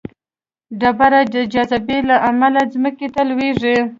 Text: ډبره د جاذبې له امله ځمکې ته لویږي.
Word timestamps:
ډبره 0.79 1.21
د 1.33 1.35
جاذبې 1.53 1.99
له 2.09 2.15
امله 2.29 2.61
ځمکې 2.73 3.07
ته 3.13 3.21
لویږي. 3.29 3.77